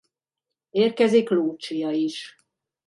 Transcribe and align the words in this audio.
Érkezik 0.71 1.29
Lucia 1.29 1.89
is. 1.91 2.35